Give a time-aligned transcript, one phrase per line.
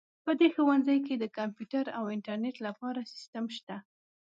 [0.23, 3.77] په دې ښوونځي کې د کمپیوټر او انټرنیټ لپاره سیسټم شته